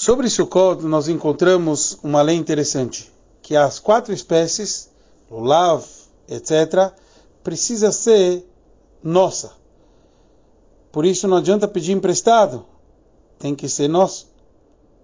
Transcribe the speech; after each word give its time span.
Sobre 0.00 0.30
Sukkot, 0.30 0.84
nós 0.84 1.08
encontramos 1.08 1.98
uma 2.04 2.22
lei 2.22 2.36
interessante, 2.36 3.12
que 3.42 3.56
as 3.56 3.80
quatro 3.80 4.14
espécies, 4.14 4.88
lulav, 5.28 5.84
etc., 6.28 6.92
precisa 7.42 7.90
ser 7.90 8.48
nossa. 9.02 9.54
Por 10.92 11.04
isso 11.04 11.26
não 11.26 11.38
adianta 11.38 11.66
pedir 11.66 11.90
emprestado, 11.90 12.64
tem 13.40 13.56
que 13.56 13.68
ser 13.68 13.88
nosso. 13.88 14.28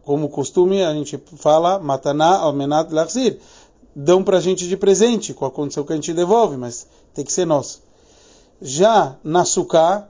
Como 0.04 0.28
costume, 0.28 0.84
a 0.84 0.94
gente 0.94 1.20
fala, 1.38 1.80
mataná 1.80 2.36
almenat 2.36 2.92
lachzir. 2.92 3.40
Dão 3.96 4.22
para 4.22 4.38
a 4.38 4.40
gente 4.40 4.68
de 4.68 4.76
presente, 4.76 5.34
com 5.34 5.44
a 5.44 5.50
condição 5.50 5.82
que 5.82 5.92
a 5.92 5.96
gente 5.96 6.14
devolve, 6.14 6.56
mas 6.56 6.86
tem 7.12 7.24
que 7.24 7.32
ser 7.32 7.46
nosso. 7.46 7.82
Já 8.62 9.16
na 9.24 9.44
Sukkah, 9.44 10.06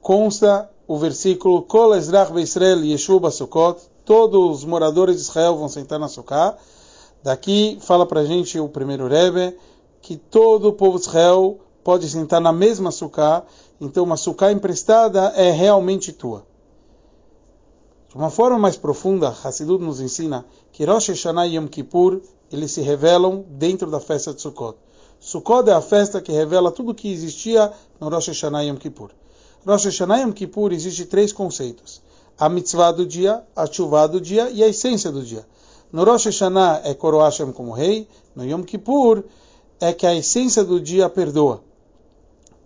consta 0.00 0.70
o 0.86 0.96
versículo 0.96 1.62
Kol 1.62 1.96
Ezrach 1.96 2.30
Yeshuba 2.84 3.28
Sukkot, 3.28 3.90
todos 4.04 4.58
os 4.58 4.64
moradores 4.64 5.16
de 5.16 5.22
Israel 5.22 5.56
vão 5.56 5.68
sentar 5.68 5.98
na 5.98 6.08
Sukkah. 6.08 6.56
Daqui 7.22 7.78
fala 7.80 8.04
para 8.04 8.20
a 8.20 8.24
gente 8.24 8.58
o 8.58 8.68
primeiro 8.68 9.06
Rebbe 9.06 9.56
que 10.00 10.16
todo 10.16 10.68
o 10.68 10.72
povo 10.72 10.98
de 10.98 11.04
Israel 11.04 11.60
pode 11.84 12.08
sentar 12.08 12.40
na 12.40 12.52
mesma 12.52 12.90
Sukkah, 12.90 13.44
então 13.80 14.04
uma 14.04 14.16
Sukkah 14.16 14.50
emprestada 14.50 15.32
é 15.36 15.50
realmente 15.50 16.12
tua. 16.12 16.44
De 18.08 18.16
uma 18.16 18.30
forma 18.30 18.58
mais 18.58 18.76
profunda, 18.76 19.34
Hassidut 19.42 19.82
nos 19.82 20.00
ensina 20.00 20.44
que 20.72 20.84
Rosh 20.84 21.08
Hashanah 21.08 21.46
e 21.46 21.56
Yom 21.56 21.66
Kippur 21.66 22.20
eles 22.50 22.72
se 22.72 22.82
revelam 22.82 23.44
dentro 23.48 23.90
da 23.90 24.00
festa 24.00 24.34
de 24.34 24.42
Sukkot. 24.42 24.76
Sukkot 25.18 25.70
é 25.70 25.72
a 25.72 25.80
festa 25.80 26.20
que 26.20 26.32
revela 26.32 26.70
tudo 26.70 26.90
o 26.90 26.94
que 26.94 27.10
existia 27.10 27.72
no 27.98 28.08
Rosh 28.08 28.28
Hashanah 28.28 28.64
e 28.64 28.68
Yom 28.68 28.76
Kippur. 28.76 29.10
Rosh 29.64 29.84
Hashanah 29.84 30.18
e 30.18 30.22
Yom 30.22 30.32
Kippur 30.32 30.72
existe 30.72 31.06
três 31.06 31.32
conceitos 31.32 32.02
a 32.38 32.48
mitzvah 32.48 32.92
do 32.92 33.06
dia, 33.06 33.42
a 33.54 33.66
chuva 33.66 34.06
do 34.08 34.20
dia 34.20 34.50
e 34.50 34.62
a 34.62 34.68
essência 34.68 35.10
do 35.10 35.22
dia. 35.22 35.46
No 35.92 36.04
Rosh 36.04 36.26
Hashanah 36.26 36.82
é 36.84 36.94
coroar 36.94 37.26
Hashem 37.26 37.52
como 37.52 37.72
rei, 37.72 38.08
no 38.34 38.44
Yom 38.44 38.62
Kippur 38.62 39.24
é 39.80 39.92
que 39.92 40.06
a 40.06 40.14
essência 40.14 40.64
do 40.64 40.80
dia 40.80 41.08
perdoa. 41.08 41.62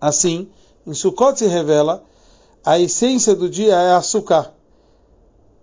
Assim, 0.00 0.48
em 0.86 0.94
Sukkot 0.94 1.38
se 1.38 1.46
revela 1.46 2.04
a 2.66 2.80
essência 2.80 3.32
do 3.34 3.48
dia 3.48 3.74
é 3.74 3.94
a 3.94 4.02
Sukkah. 4.02 4.52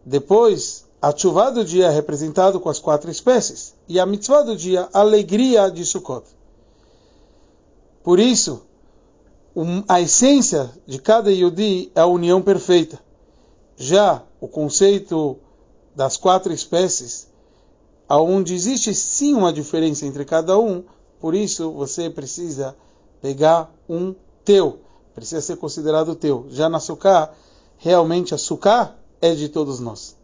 Depois, 0.05 0.85
a 1.01 1.13
chuva 1.13 1.51
do 1.51 1.65
dia 1.65 1.87
é 1.87 1.89
representado 1.89 2.61
com 2.61 2.69
as 2.69 2.79
quatro 2.79 3.11
espécies 3.11 3.75
e 3.89 3.99
a 3.99 4.05
mitzvah 4.05 4.41
do 4.41 4.55
dia, 4.55 4.87
a 4.93 5.01
alegria 5.01 5.69
de 5.69 5.85
Sukkot. 5.85 6.23
Por 8.01 8.19
isso, 8.19 8.63
a 9.85 9.99
essência 9.99 10.71
de 10.87 10.97
cada 10.97 11.29
Yudi 11.29 11.91
é 11.93 11.99
a 11.99 12.05
união 12.05 12.41
perfeita. 12.41 12.97
Já 13.75 14.23
o 14.39 14.47
conceito 14.47 15.37
das 15.95 16.17
quatro 16.17 16.53
espécies, 16.53 17.27
aonde 18.07 18.53
existe 18.53 18.93
sim 18.93 19.33
uma 19.33 19.53
diferença 19.53 20.05
entre 20.05 20.25
cada 20.25 20.57
um, 20.57 20.83
por 21.19 21.33
isso 21.33 21.71
você 21.71 22.09
precisa 22.09 22.75
pegar 23.21 23.73
um 23.87 24.13
teu, 24.43 24.79
precisa 25.13 25.41
ser 25.41 25.57
considerado 25.57 26.15
teu. 26.15 26.45
Já 26.49 26.67
na 26.67 26.79
suká, 26.79 27.33
realmente 27.77 28.35
a 28.35 28.37
suká 28.37 28.95
é 29.21 29.33
de 29.33 29.49
todos 29.49 29.79
nós. 29.79 30.17